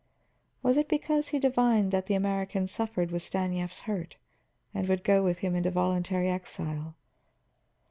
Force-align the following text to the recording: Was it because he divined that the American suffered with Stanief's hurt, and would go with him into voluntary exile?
Was 0.63 0.77
it 0.77 0.87
because 0.89 1.27
he 1.27 1.37
divined 1.37 1.91
that 1.91 2.07
the 2.07 2.15
American 2.15 2.67
suffered 2.67 3.11
with 3.11 3.21
Stanief's 3.21 3.81
hurt, 3.81 4.15
and 4.73 4.89
would 4.89 5.03
go 5.03 5.21
with 5.23 5.37
him 5.45 5.53
into 5.53 5.69
voluntary 5.69 6.27
exile? 6.27 6.95